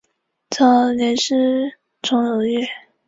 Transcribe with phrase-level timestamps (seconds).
[0.49, 2.65] 早年师从楼郁。